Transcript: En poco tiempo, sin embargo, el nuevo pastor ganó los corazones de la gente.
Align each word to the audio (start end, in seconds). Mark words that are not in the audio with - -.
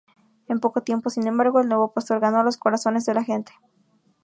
En 0.47 0.59
poco 0.59 0.81
tiempo, 0.81 1.11
sin 1.11 1.27
embargo, 1.27 1.59
el 1.59 1.67
nuevo 1.67 1.93
pastor 1.93 2.19
ganó 2.19 2.41
los 2.41 2.57
corazones 2.57 3.05
de 3.05 3.13
la 3.13 3.23
gente. 3.23 3.53